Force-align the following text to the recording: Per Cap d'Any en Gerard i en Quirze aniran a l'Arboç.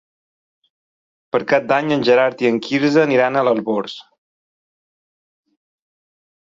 Per 1.35 1.41
Cap 1.51 1.67
d'Any 1.73 1.93
en 1.97 2.07
Gerard 2.09 2.41
i 2.47 2.51
en 2.53 2.57
Quirze 2.69 3.05
aniran 3.05 3.37
a 3.37 3.45
l'Arboç. 3.49 4.01